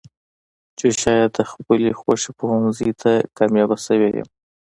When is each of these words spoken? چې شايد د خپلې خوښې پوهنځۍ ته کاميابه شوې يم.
چې 0.77 0.87
شايد 1.01 1.29
د 1.35 1.39
خپلې 1.51 1.89
خوښې 1.99 2.31
پوهنځۍ 2.39 2.91
ته 3.01 3.11
کاميابه 3.37 3.77
شوې 3.85 4.09
يم. 4.17 4.27